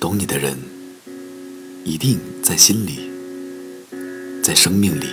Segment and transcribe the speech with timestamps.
[0.00, 0.56] 懂你的人，
[1.84, 3.10] 一定在心里，
[4.42, 5.08] 在生命里，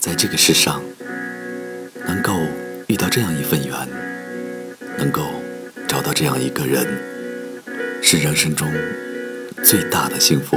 [0.00, 0.82] 在这个世上，
[2.06, 2.32] 能够
[2.86, 3.76] 遇到这样一份缘，
[4.96, 5.30] 能够
[5.86, 6.86] 找到这样一个人，
[8.02, 8.66] 是人生中
[9.62, 10.56] 最大的幸福。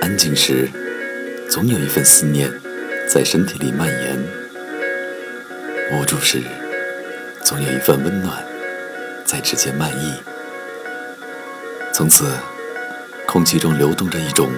[0.00, 0.66] 安静时，
[1.50, 2.50] 总有一份思念
[3.06, 4.16] 在身体里蔓延；
[5.92, 6.40] 无助时，
[7.44, 8.47] 总有一份温暖。
[9.28, 10.14] 在指尖漫溢，
[11.92, 12.32] 从此，
[13.26, 14.50] 空气中流动着一种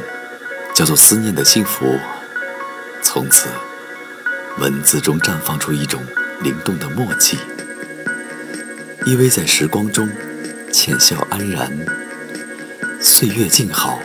[0.73, 1.99] 叫做思念的幸福；
[3.03, 3.49] 从此，
[4.61, 6.01] 文字中绽放出一种
[6.41, 7.37] 灵动的默契，
[9.05, 10.09] 依偎在时光中，
[10.73, 11.69] 浅笑安然。
[13.01, 13.99] 岁月静好，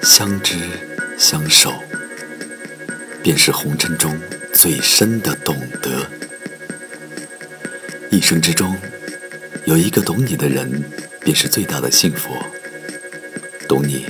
[0.00, 0.54] 相知
[1.18, 1.74] 相守，
[3.22, 4.18] 便是红尘中
[4.50, 6.06] 最深的懂得。
[8.08, 8.74] 一生之中。
[9.70, 10.82] 有一个懂你的人，
[11.20, 12.30] 便是最大的幸福。
[13.68, 14.04] 懂你，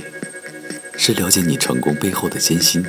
[0.97, 2.83] 是了解你成功背后的艰辛，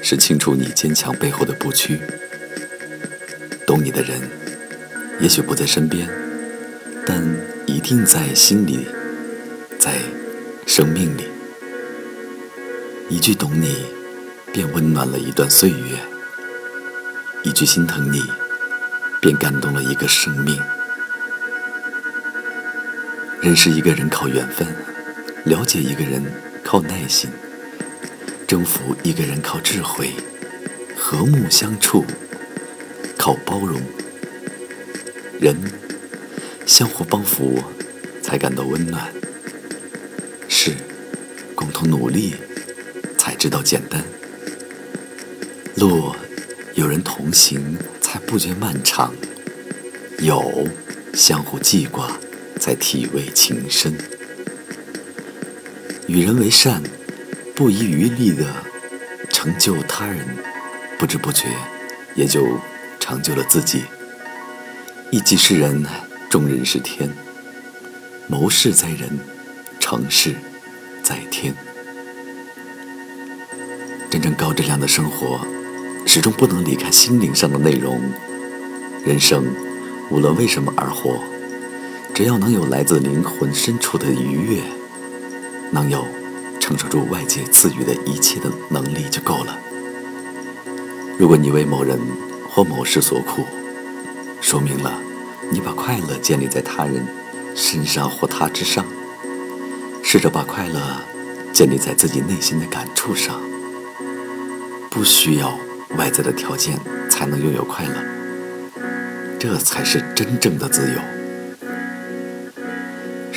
[0.00, 2.00] 是清楚你坚强背后的不屈。
[3.66, 4.18] 懂你的人，
[5.20, 6.08] 也许不在身边，
[7.04, 7.22] 但
[7.66, 8.86] 一定在心里，
[9.78, 9.98] 在
[10.66, 11.24] 生命里。
[13.10, 13.84] 一句懂你，
[14.50, 15.98] 便温暖了一段岁月；
[17.42, 18.22] 一句心疼你，
[19.20, 20.58] 便感动了一个生命。
[23.46, 24.66] 认识一个人靠缘分，
[25.44, 26.20] 了解一个人
[26.64, 27.30] 靠耐心，
[28.44, 30.10] 征服一个人靠智慧，
[30.96, 32.04] 和睦相处
[33.16, 33.80] 靠包容。
[35.38, 35.56] 人
[36.66, 37.62] 相互帮扶
[38.20, 39.14] 才感到温暖，
[40.48, 40.72] 事
[41.54, 42.34] 共同努力
[43.16, 44.02] 才知道简单，
[45.76, 46.12] 路
[46.74, 49.14] 有人同行才不觉漫长，
[50.18, 50.66] 有
[51.14, 52.10] 相互记挂。
[52.58, 53.96] 在体味情深，
[56.08, 56.82] 与人为善，
[57.54, 58.44] 不遗余力的
[59.30, 60.18] 成就他人，
[60.98, 61.48] 不知不觉
[62.14, 62.58] 也就
[62.98, 63.84] 成就了自己。
[65.10, 65.84] 一己是人，
[66.28, 67.08] 众人是天。
[68.26, 69.18] 谋事在人，
[69.78, 70.34] 成事
[71.02, 71.54] 在天。
[74.10, 75.46] 真正高质量的生活，
[76.06, 78.00] 始终不能离开心灵上的内容。
[79.04, 79.44] 人生，
[80.10, 81.22] 无论为什么而活。
[82.16, 84.62] 只要能有来自灵魂深处的愉悦，
[85.70, 86.08] 能有
[86.58, 89.58] 承受住外界赐予的一切的能力就够了。
[91.18, 92.00] 如果你为某人
[92.48, 93.44] 或某事所苦，
[94.40, 94.98] 说明了
[95.50, 97.06] 你把快乐建立在他人
[97.54, 98.82] 身上或他之上。
[100.02, 100.80] 试着把快乐
[101.52, 103.38] 建立在自己内心的感触上，
[104.88, 105.52] 不需要
[105.98, 107.94] 外在的条件才能拥有快乐，
[109.38, 111.15] 这才是真正的自由。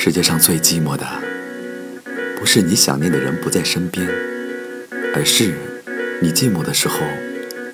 [0.02, 1.06] 世界上最寂寞的，
[2.38, 4.08] 不是你想念的人不在身边，
[5.14, 5.54] 而是
[6.22, 7.00] 你寂寞的时候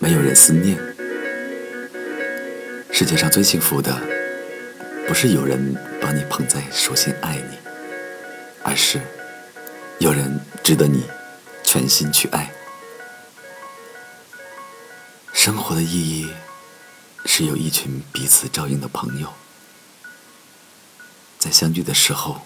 [0.01, 0.77] 没有人思念。
[2.91, 3.97] 世界上最幸福的，
[5.07, 7.59] 不是有人把你捧在手心爱你，
[8.65, 8.99] 而是
[10.01, 11.05] 有人值得你
[11.63, 12.51] 全心去爱。
[15.33, 16.29] 生活的意义，
[17.25, 19.33] 是有一群彼此照应的朋友。
[21.47, 22.41] 在相聚的时候，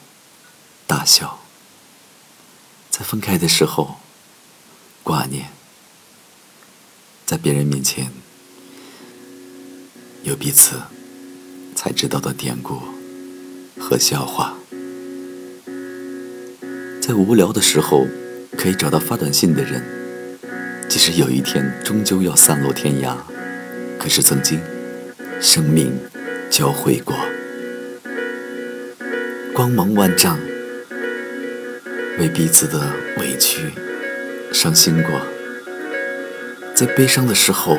[0.86, 1.38] 大笑；
[2.90, 3.96] 在分开的时候，
[5.02, 5.44] 挂念；
[7.24, 8.12] 在别人面前，
[10.22, 10.82] 有彼此
[11.74, 12.78] 才知道的典故
[13.78, 14.52] 和笑话；
[17.00, 18.06] 在无聊的时候，
[18.58, 19.82] 可以找到发短信的人，
[20.90, 23.16] 即使有一天终究要散落天涯，
[23.98, 24.60] 可是曾经
[25.40, 25.98] 生命
[26.50, 27.16] 交汇过。
[29.60, 30.38] 光芒万丈，
[32.18, 32.80] 为彼此的
[33.18, 33.74] 委屈
[34.54, 35.20] 伤心过，
[36.74, 37.78] 在悲伤的时候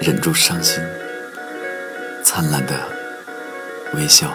[0.00, 0.80] 忍住伤心，
[2.22, 2.88] 灿烂的
[3.94, 4.32] 微笑。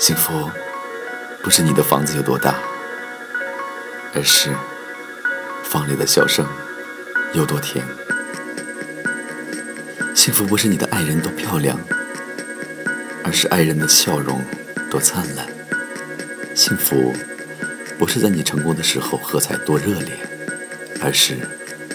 [0.00, 0.50] 幸福
[1.40, 2.56] 不是你的房子有多大，
[4.12, 4.50] 而是
[5.62, 6.44] 房里的笑声
[7.32, 7.86] 有多甜。
[10.16, 11.78] 幸福不是你的爱人多漂亮。
[13.24, 14.40] 而是爱人的笑容
[14.90, 15.46] 多灿烂，
[16.54, 17.12] 幸福
[17.98, 20.12] 不是在你成功的时候喝彩多热烈，
[21.00, 21.38] 而是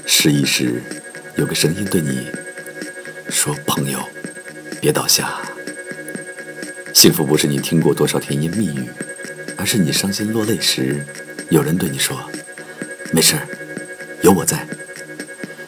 [0.05, 0.81] 失意时
[1.37, 2.27] 有个声音对你
[3.29, 4.09] 说：“朋友，
[4.81, 5.39] 别倒下。”
[6.93, 8.89] 幸福不是你听过多少甜言蜜语，
[9.55, 11.05] 而是你伤心落泪时
[11.49, 12.29] 有人对你说
[13.13, 13.37] ：“没事，
[14.21, 14.67] 有我在。”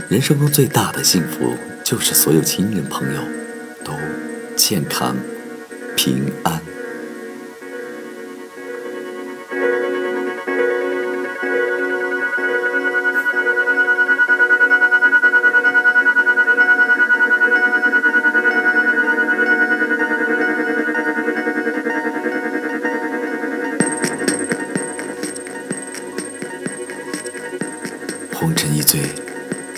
[0.09, 3.21] 人生中最大的幸福就是所有亲人朋友
[3.85, 3.93] 都
[4.57, 5.15] 健康。
[5.95, 6.61] 平安。
[28.33, 28.99] 红尘一醉，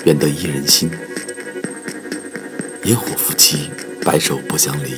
[0.06, 0.90] 愿得一人心。
[2.84, 3.72] 烟火夫妻，
[4.06, 4.96] 白首不相离。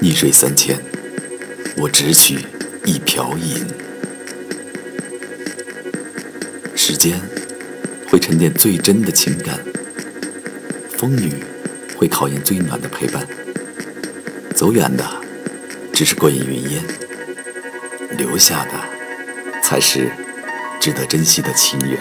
[0.00, 0.78] 逆水三千，
[1.76, 2.38] 我只取
[2.84, 3.66] 一瓢饮。
[6.74, 7.20] 时间
[8.08, 9.58] 会沉淀最真的情感，
[10.96, 11.44] 风雨
[11.96, 13.26] 会考验最暖的陪伴。
[14.56, 15.04] 走远的
[15.92, 16.82] 只是过眼云烟，
[18.16, 20.10] 留下的才是。
[20.80, 22.00] 值得珍惜的情缘，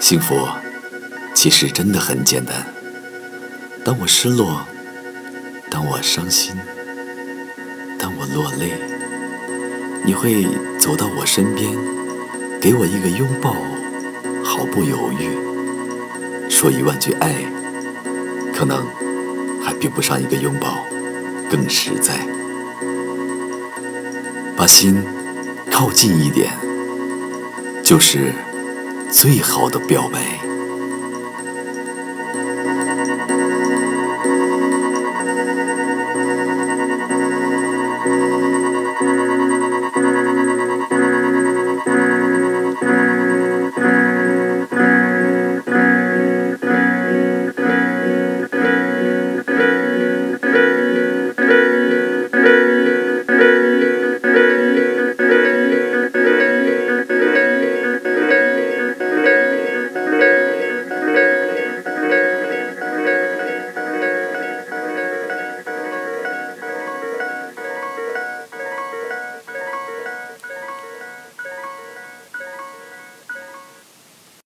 [0.00, 0.48] 幸福
[1.34, 2.66] 其实真的很简单。
[3.84, 4.66] 当我失落，
[5.72, 6.54] 当我伤心，
[7.98, 8.74] 当我落泪，
[10.04, 10.46] 你会
[10.78, 11.72] 走到我身边，
[12.60, 13.56] 给我一个拥抱，
[14.44, 17.36] 毫不犹豫，说一万句爱，
[18.52, 18.86] 可能
[19.62, 20.84] 还比不上一个拥抱
[21.50, 22.20] 更实在。
[24.54, 25.02] 把心。
[25.70, 26.52] 靠近一点，
[27.82, 28.32] 就是
[29.10, 30.38] 最好的表白。